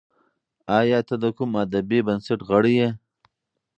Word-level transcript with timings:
ایا 0.77 0.99
ته 1.07 1.15
د 1.23 1.25
کوم 1.37 1.51
ادبي 1.63 1.99
بنسټ 2.07 2.39
غړی 2.49 2.73
یې؟ 2.79 2.89